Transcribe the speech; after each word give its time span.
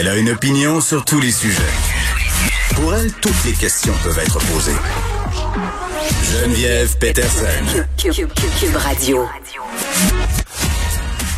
Elle 0.00 0.08
a 0.08 0.16
une 0.16 0.30
opinion 0.30 0.80
sur 0.80 1.04
tous 1.04 1.20
les 1.20 1.30
sujets. 1.30 1.60
Pour 2.74 2.94
elle, 2.94 3.12
toutes 3.20 3.44
les 3.44 3.52
questions 3.52 3.92
peuvent 4.02 4.18
être 4.18 4.38
posées. 4.50 4.72
Geneviève 6.24 6.96
Peterson. 6.96 7.84
Cube 7.98 8.76
Radio. 8.76 9.26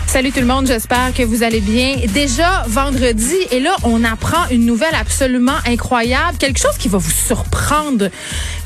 Salut 0.06 0.30
tout 0.30 0.38
le 0.38 0.46
monde, 0.46 0.68
j'espère 0.68 1.12
que 1.12 1.24
vous 1.24 1.42
allez 1.42 1.60
bien. 1.60 1.96
Déjà 2.14 2.62
vendredi, 2.68 3.34
et 3.50 3.58
là, 3.58 3.74
on 3.82 4.04
apprend 4.04 4.46
une 4.52 4.64
nouvelle 4.64 4.94
absolument 4.94 5.58
incroyable, 5.66 6.38
quelque 6.38 6.60
chose 6.60 6.78
qui 6.78 6.88
va 6.88 6.98
vous 6.98 7.10
surprendre, 7.10 8.10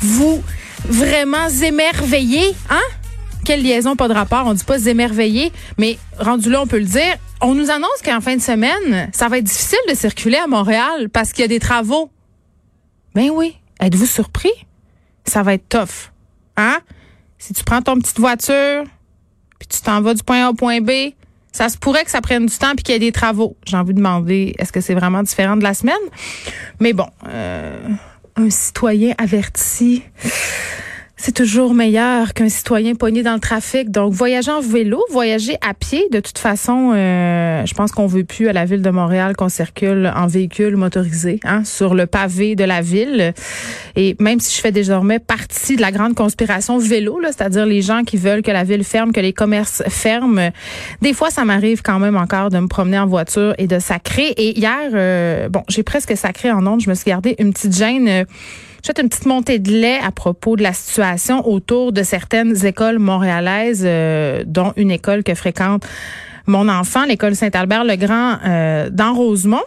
vous 0.02 0.44
vraiment 0.90 1.48
émerveiller, 1.48 2.54
hein? 2.68 2.82
Quelle 3.46 3.62
liaison, 3.62 3.96
pas 3.96 4.08
de 4.08 4.12
rapport, 4.12 4.44
on 4.44 4.52
dit 4.52 4.64
pas 4.64 4.84
émerveiller, 4.84 5.52
mais 5.78 5.96
rendu 6.18 6.50
là, 6.50 6.60
on 6.60 6.66
peut 6.66 6.80
le 6.80 6.84
dire. 6.84 7.16
On 7.42 7.54
nous 7.54 7.70
annonce 7.70 8.00
qu'en 8.04 8.20
fin 8.20 8.36
de 8.36 8.40
semaine, 8.40 9.10
ça 9.12 9.28
va 9.28 9.38
être 9.38 9.44
difficile 9.44 9.78
de 9.88 9.94
circuler 9.94 10.38
à 10.38 10.46
Montréal 10.46 11.10
parce 11.10 11.32
qu'il 11.32 11.42
y 11.42 11.44
a 11.44 11.48
des 11.48 11.58
travaux. 11.58 12.10
Ben 13.14 13.30
oui, 13.30 13.56
êtes-vous 13.78 14.06
surpris? 14.06 14.52
Ça 15.26 15.42
va 15.42 15.54
être 15.54 15.68
tough. 15.68 16.12
Hein? 16.56 16.78
Si 17.38 17.52
tu 17.52 17.62
prends 17.62 17.82
ton 17.82 17.98
petite 17.98 18.18
voiture, 18.18 18.84
puis 19.58 19.68
tu 19.68 19.80
t'en 19.80 20.00
vas 20.00 20.14
du 20.14 20.22
point 20.22 20.46
A 20.46 20.50
au 20.50 20.54
point 20.54 20.80
B, 20.80 21.12
ça 21.52 21.68
se 21.68 21.76
pourrait 21.76 22.04
que 22.04 22.10
ça 22.10 22.20
prenne 22.20 22.46
du 22.46 22.56
temps 22.56 22.74
puis 22.74 22.84
qu'il 22.84 22.94
y 22.94 22.96
ait 22.96 23.00
des 23.00 23.12
travaux. 23.12 23.56
J'ai 23.66 23.76
envie 23.76 23.92
de 23.92 23.98
demander, 23.98 24.54
est-ce 24.58 24.72
que 24.72 24.80
c'est 24.80 24.94
vraiment 24.94 25.22
différent 25.22 25.56
de 25.56 25.62
la 25.62 25.74
semaine? 25.74 25.94
Mais 26.80 26.92
bon, 26.94 27.08
euh, 27.28 27.88
un 28.36 28.50
citoyen 28.50 29.14
averti 29.18 30.02
c'est 31.18 31.32
toujours 31.32 31.72
meilleur 31.72 32.34
qu'un 32.34 32.50
citoyen 32.50 32.94
pogné 32.94 33.22
dans 33.22 33.32
le 33.32 33.40
trafic. 33.40 33.90
Donc, 33.90 34.12
voyager 34.12 34.50
en 34.50 34.60
vélo, 34.60 35.02
voyager 35.10 35.56
à 35.66 35.72
pied, 35.72 36.06
de 36.12 36.20
toute 36.20 36.38
façon, 36.38 36.92
euh, 36.94 37.64
je 37.64 37.72
pense 37.72 37.90
qu'on 37.92 38.06
veut 38.06 38.24
plus 38.24 38.48
à 38.48 38.52
la 38.52 38.66
ville 38.66 38.82
de 38.82 38.90
Montréal 38.90 39.34
qu'on 39.34 39.48
circule 39.48 40.12
en 40.14 40.26
véhicule 40.26 40.76
motorisé, 40.76 41.40
hein, 41.44 41.64
sur 41.64 41.94
le 41.94 42.06
pavé 42.06 42.54
de 42.54 42.64
la 42.64 42.82
ville. 42.82 43.32
Et 43.96 44.14
même 44.20 44.40
si 44.40 44.54
je 44.54 44.60
fais 44.60 44.72
désormais 44.72 45.18
partie 45.18 45.76
de 45.76 45.80
la 45.80 45.90
grande 45.90 46.14
conspiration 46.14 46.78
vélo, 46.78 47.18
c'est-à-dire 47.24 47.64
les 47.64 47.80
gens 47.80 48.02
qui 48.04 48.18
veulent 48.18 48.42
que 48.42 48.50
la 48.50 48.64
ville 48.64 48.84
ferme, 48.84 49.12
que 49.12 49.20
les 49.20 49.32
commerces 49.32 49.82
ferment, 49.88 50.50
des 51.00 51.14
fois, 51.14 51.30
ça 51.30 51.46
m'arrive 51.46 51.80
quand 51.80 51.98
même 51.98 52.16
encore 52.16 52.50
de 52.50 52.58
me 52.58 52.68
promener 52.68 52.98
en 52.98 53.06
voiture 53.06 53.54
et 53.56 53.66
de 53.66 53.78
sacrer. 53.78 54.34
Et 54.36 54.58
hier, 54.58 54.90
euh, 54.92 55.48
bon, 55.48 55.62
j'ai 55.68 55.82
presque 55.82 56.14
sacré 56.14 56.52
en 56.52 56.66
ondes. 56.66 56.82
Je 56.82 56.90
me 56.90 56.94
suis 56.94 57.06
gardé 57.06 57.34
une 57.38 57.54
petite 57.54 57.74
gêne. 57.74 58.08
Euh, 58.08 58.24
j'ai 58.86 59.02
une 59.02 59.08
petite 59.08 59.26
montée 59.26 59.58
de 59.58 59.70
lait 59.70 59.98
à 59.98 60.12
propos 60.12 60.56
de 60.56 60.62
la 60.62 60.72
situation 60.72 61.46
autour 61.46 61.92
de 61.92 62.02
certaines 62.02 62.64
écoles 62.64 62.98
montréalaises, 62.98 63.82
euh, 63.84 64.44
dont 64.46 64.72
une 64.76 64.90
école 64.90 65.24
que 65.24 65.34
fréquente 65.34 65.84
mon 66.46 66.68
enfant, 66.68 67.04
l'école 67.04 67.34
Saint-Albert-le-Grand 67.34 68.38
euh, 68.44 68.88
dans 68.90 69.14
Rosemont. 69.14 69.64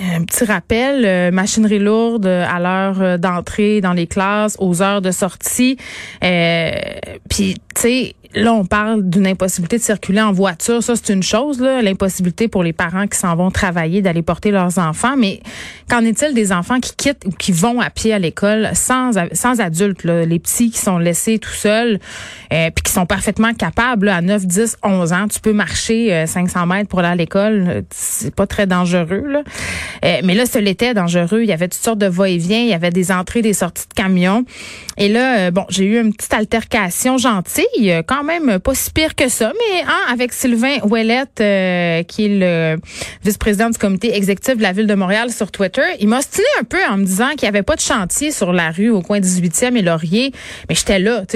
Un 0.00 0.24
petit 0.24 0.44
rappel, 0.44 1.04
euh, 1.04 1.30
machinerie 1.30 1.78
lourde 1.78 2.26
à 2.26 2.58
l'heure 2.60 3.18
d'entrée 3.18 3.80
dans 3.80 3.92
les 3.92 4.06
classes, 4.06 4.56
aux 4.58 4.82
heures 4.82 5.02
de 5.02 5.10
sortie. 5.10 5.76
Puis, 6.20 7.54
tu 7.74 7.80
sais, 7.80 8.14
Là, 8.34 8.52
on 8.52 8.66
parle 8.66 9.08
d'une 9.08 9.26
impossibilité 9.26 9.78
de 9.78 9.82
circuler 9.82 10.20
en 10.20 10.32
voiture. 10.32 10.82
Ça, 10.82 10.94
c'est 10.96 11.12
une 11.12 11.22
chose, 11.22 11.60
l'impossibilité 11.60 12.46
pour 12.46 12.62
les 12.62 12.74
parents 12.74 13.06
qui 13.06 13.16
s'en 13.16 13.34
vont 13.34 13.50
travailler 13.50 14.02
d'aller 14.02 14.20
porter 14.20 14.50
leurs 14.50 14.78
enfants. 14.78 15.16
Mais 15.16 15.40
qu'en 15.88 16.04
est-il 16.04 16.34
des 16.34 16.52
enfants 16.52 16.78
qui 16.78 16.94
quittent 16.94 17.24
ou 17.24 17.30
qui 17.30 17.52
vont 17.52 17.80
à 17.80 17.88
pied 17.88 18.12
à 18.12 18.18
l'école 18.18 18.68
sans, 18.74 19.12
sans 19.32 19.60
adultes, 19.60 20.04
les 20.04 20.38
petits 20.38 20.70
qui 20.70 20.78
sont 20.78 20.98
laissés 20.98 21.38
tout 21.38 21.54
seuls, 21.54 22.00
euh, 22.52 22.70
puis 22.70 22.82
qui 22.84 22.92
sont 22.92 23.06
parfaitement 23.06 23.54
capables 23.54 24.10
à 24.10 24.20
9, 24.20 24.46
10, 24.46 24.76
11 24.82 25.12
ans. 25.14 25.26
Tu 25.28 25.40
peux 25.40 25.54
marcher 25.54 26.26
500 26.26 26.60
euh, 26.60 26.66
mètres 26.66 26.88
pour 26.88 26.98
aller 26.98 27.08
à 27.08 27.14
l'école. 27.14 27.84
C'est 27.90 28.34
pas 28.34 28.46
très 28.46 28.66
dangereux. 28.66 29.24
Là. 29.26 29.42
Euh, 30.04 30.20
mais 30.22 30.34
là, 30.34 30.44
ce 30.44 30.58
l'était 30.58 30.92
dangereux. 30.92 31.42
Il 31.42 31.48
y 31.48 31.52
avait 31.52 31.68
toutes 31.68 31.82
sortes 31.82 31.98
de 31.98 32.06
va-et-vient. 32.06 32.60
Il 32.60 32.68
y 32.68 32.74
avait 32.74 32.90
des 32.90 33.10
entrées, 33.10 33.40
des 33.40 33.54
sorties 33.54 33.88
de 33.88 33.94
camions. 33.94 34.44
Et 34.98 35.08
là, 35.08 35.50
bon, 35.50 35.64
j'ai 35.70 35.84
eu 35.84 36.00
une 36.00 36.12
petite 36.12 36.34
altercation 36.34 37.16
gentille. 37.16 38.02
Quand 38.06 38.18
quand 38.18 38.24
même 38.24 38.58
pas 38.58 38.74
si 38.74 38.90
pire 38.90 39.14
que 39.14 39.28
ça, 39.28 39.52
mais 39.54 39.82
hein, 39.82 40.12
avec 40.12 40.32
Sylvain 40.32 40.78
Ouellette, 40.82 41.40
euh, 41.40 42.02
qui 42.02 42.24
est 42.24 42.28
le 42.28 42.80
vice-président 43.24 43.70
du 43.70 43.78
comité 43.78 44.16
exécutif 44.16 44.56
de 44.56 44.62
la 44.62 44.72
ville 44.72 44.88
de 44.88 44.94
Montréal 44.94 45.30
sur 45.30 45.52
Twitter, 45.52 45.82
il 46.00 46.08
m'a 46.08 46.20
stiné 46.20 46.46
un 46.60 46.64
peu 46.64 46.78
en 46.90 46.96
me 46.96 47.04
disant 47.04 47.30
qu'il 47.30 47.42
n'y 47.42 47.48
avait 47.48 47.62
pas 47.62 47.76
de 47.76 47.80
chantier 47.80 48.32
sur 48.32 48.52
la 48.52 48.70
rue 48.70 48.90
au 48.90 49.02
coin 49.02 49.20
18e 49.20 49.76
et 49.76 49.82
Laurier, 49.82 50.32
mais 50.68 50.74
j'étais 50.74 50.98
là. 50.98 51.22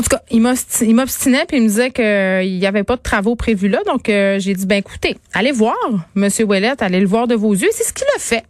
en 0.00 0.02
tout 0.02 0.16
cas, 0.16 0.22
il 0.30 0.40
m'obstinait 0.40 1.44
puis 1.46 1.58
il 1.58 1.62
me 1.62 1.68
disait 1.68 1.90
qu'il 1.90 2.58
n'y 2.58 2.66
avait 2.66 2.84
pas 2.84 2.96
de 2.96 3.02
travaux 3.02 3.36
prévus 3.36 3.68
là, 3.68 3.80
donc 3.86 4.08
euh, 4.08 4.38
j'ai 4.38 4.54
dit 4.54 4.64
ben 4.64 4.78
écoutez, 4.78 5.18
allez 5.34 5.52
voir 5.52 5.76
Monsieur 6.14 6.46
Ouellette, 6.46 6.80
allez 6.80 7.00
le 7.00 7.06
voir 7.06 7.28
de 7.28 7.34
vos 7.34 7.52
yeux. 7.52 7.68
C'est 7.70 7.84
ce 7.84 7.92
qu'il 7.92 8.06
a 8.16 8.18
fait. 8.18 8.44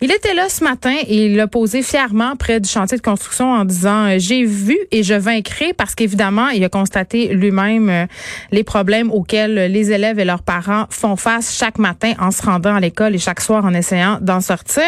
Il 0.00 0.12
était 0.12 0.32
là 0.32 0.48
ce 0.48 0.62
matin 0.62 0.94
et 1.08 1.26
il 1.26 1.36
l'a 1.36 1.48
posé 1.48 1.82
fièrement 1.82 2.36
près 2.36 2.60
du 2.60 2.68
chantier 2.68 2.96
de 2.96 3.02
construction 3.02 3.52
en 3.52 3.64
disant 3.64 4.06
euh, 4.06 4.14
j'ai 4.18 4.44
vu 4.44 4.78
et 4.92 5.02
je 5.02 5.12
vaincrai 5.12 5.74
parce 5.74 5.96
qu'évidemment 5.96 6.48
il 6.48 6.62
a 6.64 6.68
constaté 6.68 7.34
lui-même 7.34 7.90
euh, 7.90 8.06
les 8.52 8.62
problèmes 8.62 9.10
auxquels 9.10 9.70
les 9.70 9.90
élèves 9.90 10.20
et 10.20 10.24
leurs 10.24 10.42
parents 10.42 10.86
font 10.88 11.16
face 11.16 11.54
chaque 11.54 11.78
matin 11.78 12.12
en 12.20 12.30
se 12.30 12.42
rendant 12.42 12.76
à 12.76 12.80
l'école 12.80 13.16
et 13.16 13.18
chaque 13.18 13.40
soir 13.40 13.64
en 13.64 13.74
essayant 13.74 14.18
d'en 14.22 14.40
sortir. 14.40 14.84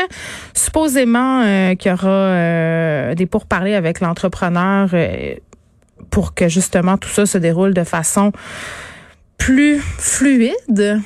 Supposément 0.55 1.43
euh, 1.45 1.75
qu'il 1.75 1.91
y 1.91 1.95
aura 1.95 3.15
des 3.15 3.27
pourparlers 3.27 3.75
avec 3.75 4.01
l'entrepreneur 4.01 4.89
pour 6.13 6.35
que 6.35 6.49
justement 6.49 6.99
tout 6.99 7.09
ça 7.09 7.27
se 7.27 7.39
déroule 7.39 7.75
de 7.75 7.83
façon 7.83 8.31
plus 9.39 9.81
fluide. 9.81 11.01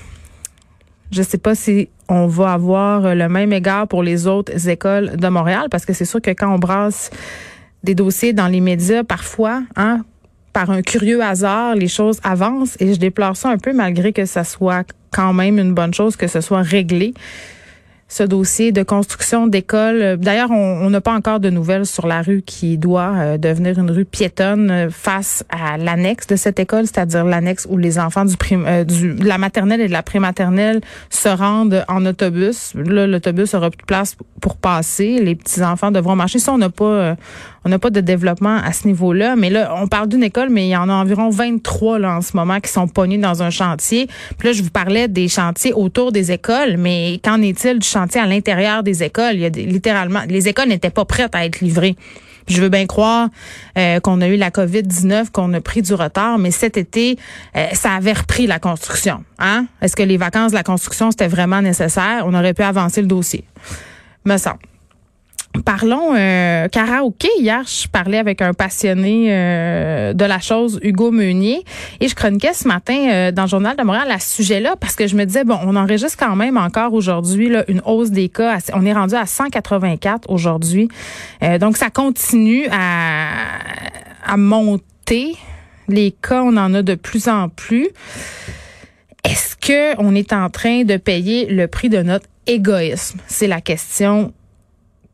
Je 1.13 1.23
sais 1.23 1.39
pas 1.39 1.55
si 1.55 1.89
on 2.09 2.27
va 2.27 2.53
avoir 2.53 3.15
le 3.15 3.29
même 3.29 3.53
égard 3.53 3.87
pour 3.87 4.03
les 4.03 4.27
autres 4.27 4.69
écoles 4.69 5.17
de 5.17 5.29
Montréal 5.29 5.69
parce 5.71 5.87
que 5.87 5.93
c'est 5.93 6.05
sûr 6.05 6.21
que 6.21 6.33
quand 6.33 6.53
on 6.53 6.59
brasse 6.59 7.11
des 7.85 7.95
dossiers 7.95 8.33
dans 8.33 8.49
les 8.49 8.61
médias, 8.61 9.05
parfois, 9.05 9.63
hein, 9.77 10.05
par 10.53 10.71
un 10.71 10.83
curieux 10.83 11.23
hasard, 11.23 11.77
les 11.77 11.89
choses 11.89 12.19
avancent 12.25 12.77
et 12.81 12.93
je 12.93 12.99
déplore 12.99 13.37
ça 13.37 13.51
un 13.51 13.59
peu 13.59 13.73
malgré 13.73 14.13
que 14.13 14.27
ça 14.27 14.43
soit 14.43 14.85
quand 15.13 15.33
même 15.33 15.61
une 15.61 15.73
bonne 15.73 15.95
chose 15.95 16.17
que 16.17 16.27
ce 16.27 16.41
soit 16.41 16.63
réglé 16.63 17.15
ce 18.09 18.23
dossier 18.23 18.71
de 18.71 18.83
construction 18.83 19.47
d'école. 19.49 20.17
D'ailleurs, 20.19 20.51
on 20.51 20.89
n'a 20.91 21.01
pas 21.01 21.13
encore 21.13 21.41
de 21.41 21.51
nouvelles 21.51 21.87
sur 21.87 22.07
la 22.07 22.23
rue 22.23 22.43
qui 22.43 22.79
doit 22.79 23.13
euh, 23.17 23.39
devenir 23.39 23.79
une 23.79 23.91
rue 23.91 24.05
piétonne 24.05 24.71
euh, 24.71 24.91
face 24.91 25.45
à 25.49 25.77
l'annexe 25.77 26.27
de 26.29 26.37
cette 26.37 26.61
école, 26.61 26.87
c'est-à-dire 26.87 27.25
l'annexe 27.25 27.67
où 27.69 27.77
les 27.77 27.99
enfants 27.99 28.25
du, 28.25 28.37
euh, 28.53 28.85
du 28.85 29.15
de 29.15 29.25
la 29.25 29.39
maternelle 29.39 29.81
et 29.81 29.89
de 29.89 29.93
la 29.93 30.03
prématernelle 30.03 30.81
se 31.11 31.29
rendent 31.29 31.85
en 31.89 32.07
autobus. 32.07 32.75
Là, 32.75 33.07
l'autobus 33.07 33.55
aura 33.55 33.71
plus 33.71 33.79
de 33.79 33.87
place 33.87 34.17
pour 34.41 34.57
passer. 34.57 35.19
Les 35.21 35.35
petits 35.35 35.63
enfants 35.63 35.91
devront 35.91 36.15
marcher. 36.15 36.39
Ça, 36.39 36.53
on 36.53 36.59
n'a 36.59 36.71
pas, 36.71 37.17
on 37.65 37.69
n'a 37.69 37.79
pas 37.79 37.91
de 37.91 38.01
développement 38.01 38.57
à 38.57 38.73
ce 38.73 38.87
niveau-là. 38.87 39.35
Mais 39.35 39.51
là, 39.51 39.75
on 39.81 39.89
parle 39.89 40.09
d'une 40.09 40.23
école, 40.23 40.51
mais 40.51 40.67
il 40.67 40.71
y 40.71 40.77
en 40.77 40.89
a 40.89 40.93
environ 40.93 41.31
23 41.31 41.99
là 41.99 42.17
en 42.17 42.21
ce 42.21 42.37
moment 42.37 42.61
qui 42.61 42.71
sont 42.71 42.87
pognés 42.87 43.19
dans 43.19 43.43
un 43.43 43.51
chantier. 43.51 44.07
Puis 44.39 44.49
là, 44.49 44.53
je 44.53 44.63
vous 44.63 44.71
parlais 44.71 45.09
des 45.09 45.29
chantiers 45.29 45.73
autour 45.73 46.13
des 46.13 46.31
écoles, 46.31 46.77
mais 46.79 47.21
qu'en 47.25 47.43
est-il 47.43 47.81
du 47.81 47.89
à 47.97 48.27
l'intérieur 48.27 48.83
des 48.83 49.03
écoles? 49.03 49.35
Il 49.35 49.41
y 49.41 49.47
a 49.47 49.49
littéralement, 49.49 50.21
les 50.29 50.49
écoles 50.49 50.69
n'étaient 50.69 50.91
pas 50.91 51.05
prêtes 51.05 51.35
à 51.35 51.45
être 51.45 51.61
livrées. 51.61 51.97
Je 52.49 52.63
veux 52.63 52.69
bien 52.69 52.87
croire 52.87 53.29
euh, 53.77 53.99
qu'on 53.99 54.21
a 54.21 54.29
eu 54.29 54.37
la 54.37 54.51
COVID-19, 54.51 55.31
qu'on 55.33 55.53
a 55.53 55.61
pris 55.61 55.83
du 55.83 55.95
retard, 55.95 56.39
mais 56.39 56.53
cet 56.53 56.77
été, 56.77 57.19
euh, 57.57 57.67
ça 57.73 57.95
avait 57.95 58.13
repris 58.13 58.47
la 58.47 58.61
construction. 58.61 59.25
Hein? 59.39 59.67
Est-ce 59.83 59.97
que 59.97 60.03
les 60.03 60.17
vacances 60.17 60.53
de 60.53 60.57
la 60.57 60.63
construction, 60.63 61.11
c'était 61.11 61.27
vraiment 61.27 61.61
nécessaire? 61.61 62.25
On 62.25 62.35
aurait 62.35 62.55
pu 62.55 62.63
avancer 62.63 63.01
le 63.01 63.09
dossier. 63.09 63.45
Me 64.25 64.37
semble. 64.37 64.61
Parlons 65.67 66.15
euh, 66.15 66.69
karaoké. 66.69 67.29
Hier, 67.41 67.65
je 67.67 67.89
parlais 67.89 68.19
avec 68.19 68.41
un 68.41 68.55
passionné 68.55 69.27
euh, 69.31 70.13
de 70.13 70.25
la 70.25 70.39
chose, 70.39 70.79
Hugo 70.81 71.11
Meunier, 71.11 71.65
et 71.99 72.07
je 72.07 72.15
chroniquais 72.15 72.53
ce 72.55 72.69
matin 72.69 72.97
euh, 73.11 73.33
dans 73.33 73.43
le 73.43 73.49
journal 73.49 73.77
de 73.77 73.83
Montréal 73.83 74.09
à 74.13 74.21
ce 74.21 74.37
sujet-là 74.37 74.77
parce 74.79 74.95
que 74.95 75.09
je 75.09 75.17
me 75.17 75.25
disais 75.25 75.43
bon, 75.43 75.59
on 75.65 75.75
enregistre 75.75 76.19
quand 76.25 76.37
même 76.37 76.57
encore 76.57 76.95
aujourd'hui 76.95 77.51
une 77.67 77.83
hausse 77.85 78.13
des 78.13 78.29
cas. 78.29 78.59
on 78.75 78.87
est 78.87 78.93
rendu 78.93 79.17
à 79.17 79.27
184 79.27 80.31
aujourd'hui, 80.31 80.89
euh, 81.43 81.59
donc 81.59 81.77
ça 81.77 81.91
continue 81.91 82.69
à, 82.71 83.31
à 84.25 84.37
monter. 84.37 85.35
Les 85.89 86.13
cas, 86.13 86.45
on 86.45 86.57
en 86.57 86.75
a 86.75 86.83
de 86.83 86.95
plus 86.95 87.27
en 87.27 87.49
plus. 87.49 87.89
Est-ce 89.25 89.57
que 89.57 90.01
on 90.01 90.15
est 90.15 90.33
en 90.33 90.49
train 90.49 90.85
de 90.85 90.97
payer 90.97 91.47
le 91.47 91.67
prix 91.67 91.89
de 91.89 92.03
notre 92.03 92.27
égoïsme? 92.47 93.19
C'est 93.27 93.49
la 93.49 93.61
question 93.61 94.33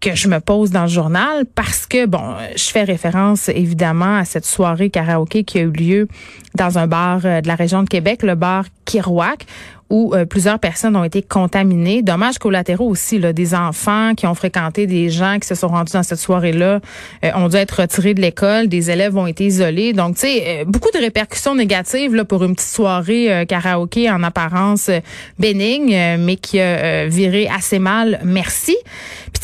que 0.02 0.16
je 0.16 0.26
me 0.26 0.40
pose 0.40 0.72
dans 0.72 0.82
le 0.82 0.88
journal 0.88 1.46
parce 1.54 1.86
que, 1.86 2.06
bon, 2.06 2.34
je 2.56 2.64
fais 2.64 2.82
référence 2.82 3.48
évidemment 3.48 4.16
à 4.16 4.24
cette 4.24 4.44
soirée 4.44 4.90
karaoké 4.90 5.44
qui 5.44 5.58
a 5.58 5.62
eu 5.62 5.70
lieu 5.70 6.08
dans 6.56 6.76
un 6.76 6.88
bar 6.88 7.20
euh, 7.24 7.40
de 7.40 7.46
la 7.46 7.54
région 7.54 7.84
de 7.84 7.88
Québec, 7.88 8.24
le 8.24 8.34
bar 8.34 8.64
Kirouac, 8.84 9.46
où 9.90 10.12
euh, 10.12 10.24
plusieurs 10.24 10.58
personnes 10.58 10.96
ont 10.96 11.04
été 11.04 11.22
contaminées. 11.22 12.02
Dommages 12.02 12.38
collatéraux 12.38 12.88
aussi, 12.88 13.20
là, 13.20 13.32
des 13.32 13.54
enfants 13.54 14.14
qui 14.16 14.26
ont 14.26 14.34
fréquenté 14.34 14.88
des 14.88 15.08
gens 15.08 15.38
qui 15.38 15.46
se 15.46 15.54
sont 15.54 15.68
rendus 15.68 15.92
dans 15.92 16.02
cette 16.02 16.18
soirée-là 16.18 16.80
euh, 17.24 17.30
ont 17.36 17.46
dû 17.46 17.56
être 17.56 17.82
retirés 17.82 18.14
de 18.14 18.20
l'école, 18.20 18.66
des 18.66 18.90
élèves 18.90 19.16
ont 19.16 19.28
été 19.28 19.44
isolés. 19.44 19.92
Donc, 19.92 20.16
tu 20.16 20.22
sais, 20.22 20.64
beaucoup 20.66 20.90
de 20.92 20.98
répercussions 20.98 21.54
négatives 21.54 22.16
là, 22.16 22.24
pour 22.24 22.42
une 22.42 22.56
petite 22.56 22.74
soirée 22.74 23.44
karaoké 23.48 24.10
en 24.10 24.24
apparence 24.24 24.90
bénigne, 25.38 26.18
mais 26.18 26.36
qui 26.36 26.58
a 26.58 27.06
viré 27.06 27.48
assez 27.48 27.78
mal. 27.78 28.20
Merci. 28.24 28.76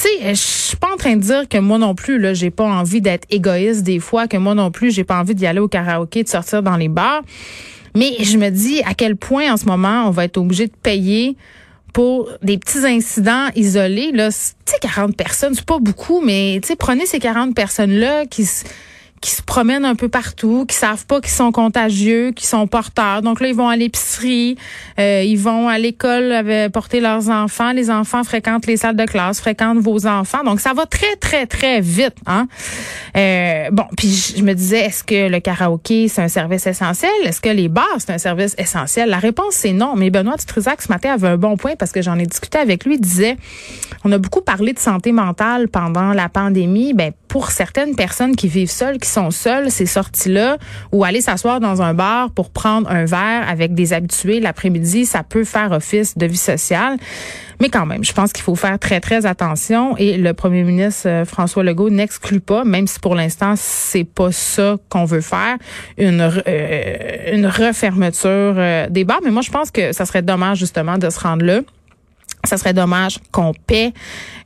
Tu 0.00 0.04
sais, 0.04 0.28
je 0.28 0.40
suis 0.40 0.76
pas 0.76 0.92
en 0.92 0.96
train 0.96 1.16
de 1.16 1.22
dire 1.22 1.48
que 1.48 1.58
moi 1.58 1.76
non 1.76 1.96
plus, 1.96 2.20
là, 2.20 2.32
j'ai 2.32 2.50
pas 2.50 2.64
envie 2.64 3.00
d'être 3.00 3.26
égoïste 3.30 3.82
des 3.82 3.98
fois, 3.98 4.28
que 4.28 4.36
moi 4.36 4.54
non 4.54 4.70
plus, 4.70 4.92
j'ai 4.92 5.02
pas 5.02 5.18
envie 5.18 5.34
d'y 5.34 5.44
aller 5.44 5.58
au 5.58 5.66
karaoké, 5.66 6.22
de 6.22 6.28
sortir 6.28 6.62
dans 6.62 6.76
les 6.76 6.88
bars. 6.88 7.22
Mais 7.96 8.12
je 8.20 8.38
me 8.38 8.50
dis 8.50 8.80
à 8.86 8.94
quel 8.94 9.16
point 9.16 9.52
en 9.52 9.56
ce 9.56 9.64
moment 9.64 10.04
on 10.06 10.10
va 10.10 10.24
être 10.24 10.36
obligé 10.36 10.66
de 10.68 10.76
payer 10.82 11.36
pour 11.92 12.30
des 12.42 12.58
petits 12.58 12.86
incidents 12.86 13.48
isolés. 13.56 14.12
Là, 14.12 14.28
tu 14.28 14.72
sais, 14.72 14.78
40 14.80 15.16
personnes, 15.16 15.54
c'est 15.54 15.66
pas 15.66 15.80
beaucoup, 15.80 16.20
mais 16.20 16.60
tu 16.62 16.68
sais, 16.68 16.76
prenez 16.76 17.06
ces 17.06 17.18
40 17.18 17.56
personnes-là 17.56 18.26
qui 18.26 18.48
qui 19.20 19.30
se 19.30 19.42
promènent 19.42 19.84
un 19.84 19.94
peu 19.94 20.08
partout, 20.08 20.64
qui 20.66 20.76
savent 20.76 21.06
pas 21.06 21.20
qu'ils 21.20 21.32
sont 21.32 21.52
contagieux, 21.52 22.32
qui 22.32 22.46
sont 22.46 22.66
porteurs. 22.66 23.22
Donc 23.22 23.40
là, 23.40 23.48
ils 23.48 23.54
vont 23.54 23.68
à 23.68 23.76
l'épicerie, 23.76 24.56
euh, 24.98 25.22
ils 25.24 25.38
vont 25.38 25.68
à 25.68 25.78
l'école 25.78 26.70
porter 26.72 27.00
leurs 27.00 27.28
enfants. 27.28 27.72
Les 27.72 27.90
enfants 27.90 28.24
fréquentent 28.24 28.66
les 28.66 28.76
salles 28.76 28.96
de 28.96 29.04
classe, 29.04 29.40
fréquentent 29.40 29.78
vos 29.78 30.06
enfants. 30.06 30.44
Donc 30.44 30.60
ça 30.60 30.72
va 30.72 30.86
très 30.86 31.16
très 31.16 31.46
très 31.46 31.80
vite. 31.80 32.16
Hein? 32.26 32.46
Euh, 33.16 33.70
bon, 33.72 33.84
puis 33.96 34.34
je 34.36 34.42
me 34.42 34.54
disais, 34.54 34.80
est-ce 34.80 35.04
que 35.04 35.28
le 35.28 35.40
karaoké 35.40 36.08
c'est 36.08 36.22
un 36.22 36.28
service 36.28 36.66
essentiel? 36.66 37.10
Est-ce 37.24 37.40
que 37.40 37.48
les 37.48 37.68
bars 37.68 37.86
c'est 37.98 38.12
un 38.12 38.18
service 38.18 38.54
essentiel? 38.58 39.08
La 39.08 39.18
réponse 39.18 39.54
c'est 39.54 39.72
non. 39.72 39.94
Mais 39.96 40.10
Benoît 40.10 40.36
Dutrisac 40.36 40.82
ce 40.82 40.88
matin 40.88 41.14
avait 41.14 41.28
un 41.28 41.36
bon 41.36 41.56
point 41.56 41.76
parce 41.76 41.92
que 41.92 42.02
j'en 42.02 42.18
ai 42.18 42.26
discuté 42.26 42.58
avec 42.58 42.84
lui. 42.84 42.94
Il 42.94 43.00
disait, 43.00 43.36
on 44.04 44.12
a 44.12 44.18
beaucoup 44.18 44.40
parlé 44.40 44.72
de 44.72 44.78
santé 44.78 45.12
mentale 45.12 45.68
pendant 45.68 46.12
la 46.12 46.28
pandémie. 46.28 46.94
Ben 46.94 47.12
pour 47.28 47.50
certaines 47.50 47.94
personnes 47.94 48.34
qui 48.34 48.48
vivent 48.48 48.70
seules, 48.70 48.98
sont 49.08 49.30
seules, 49.30 49.70
ces 49.70 49.86
sorties-là, 49.86 50.58
ou 50.92 51.04
aller 51.04 51.20
s'asseoir 51.20 51.60
dans 51.60 51.82
un 51.82 51.94
bar 51.94 52.30
pour 52.30 52.50
prendre 52.50 52.90
un 52.90 53.04
verre 53.04 53.48
avec 53.48 53.74
des 53.74 53.92
habitués 53.92 54.40
l'après-midi, 54.40 55.06
ça 55.06 55.22
peut 55.22 55.44
faire 55.44 55.72
office 55.72 56.16
de 56.16 56.26
vie 56.26 56.36
sociale. 56.36 56.96
Mais 57.60 57.70
quand 57.70 57.86
même, 57.86 58.04
je 58.04 58.12
pense 58.12 58.32
qu'il 58.32 58.44
faut 58.44 58.54
faire 58.54 58.78
très, 58.78 59.00
très 59.00 59.26
attention. 59.26 59.96
Et 59.96 60.16
le 60.16 60.32
premier 60.32 60.62
ministre 60.62 61.08
euh, 61.08 61.24
François 61.24 61.64
Legault 61.64 61.90
n'exclut 61.90 62.40
pas, 62.40 62.64
même 62.64 62.86
si 62.86 63.00
pour 63.00 63.14
l'instant, 63.14 63.54
c'est 63.56 64.04
pas 64.04 64.30
ça 64.30 64.76
qu'on 64.88 65.04
veut 65.04 65.20
faire, 65.20 65.56
une, 65.96 66.20
euh, 66.20 67.34
une 67.34 67.46
refermeture 67.46 68.54
euh, 68.56 68.88
des 68.88 69.04
bars. 69.04 69.20
Mais 69.24 69.30
moi, 69.30 69.42
je 69.42 69.50
pense 69.50 69.70
que 69.70 69.92
ça 69.92 70.06
serait 70.06 70.22
dommage, 70.22 70.58
justement, 70.58 70.98
de 70.98 71.10
se 71.10 71.18
rendre 71.18 71.44
là 71.44 71.60
ça 72.44 72.56
serait 72.56 72.72
dommage 72.72 73.18
qu'on 73.32 73.52
paie 73.52 73.92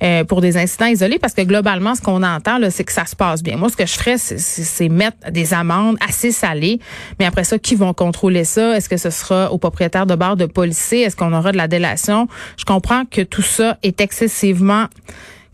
euh, 0.02 0.24
pour 0.24 0.40
des 0.40 0.56
incidents 0.56 0.86
isolés 0.86 1.18
parce 1.18 1.34
que 1.34 1.42
globalement, 1.42 1.94
ce 1.94 2.00
qu'on 2.00 2.22
entend, 2.22 2.58
c'est 2.70 2.84
que 2.84 2.92
ça 2.92 3.06
se 3.06 3.14
passe 3.14 3.42
bien. 3.42 3.56
Moi, 3.56 3.68
ce 3.68 3.76
que 3.76 3.86
je 3.86 3.92
ferais, 3.92 4.16
c'est 4.18 4.88
mettre 4.88 5.30
des 5.30 5.54
amendes 5.54 5.96
assez 6.06 6.32
salées. 6.32 6.80
Mais 7.18 7.26
après 7.26 7.44
ça, 7.44 7.58
qui 7.58 7.74
vont 7.74 7.92
contrôler 7.92 8.44
ça? 8.44 8.76
Est-ce 8.76 8.88
que 8.88 8.96
ce 8.96 9.10
sera 9.10 9.52
aux 9.52 9.58
propriétaires 9.58 10.06
de 10.06 10.14
bars 10.14 10.36
de 10.36 10.46
policiers? 10.46 11.02
Est-ce 11.02 11.16
qu'on 11.16 11.32
aura 11.32 11.52
de 11.52 11.56
la 11.56 11.68
délation? 11.68 12.28
Je 12.56 12.64
comprends 12.64 13.04
que 13.04 13.20
tout 13.20 13.42
ça 13.42 13.76
est 13.82 14.00
excessivement 14.00 14.86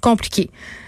compliqué. 0.01 0.51